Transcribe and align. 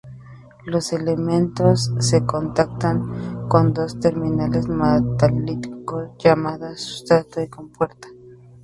Los 0.65 0.93
elementos 0.93 1.91
se 1.99 2.25
contactan 2.25 3.47
con 3.47 3.71
dos 3.71 3.99
terminales 3.99 4.67
metálicas 4.67 5.71
llamadas 6.17 6.79
sustrato 6.81 7.39
y 7.39 7.47
compuerta. 7.47 8.07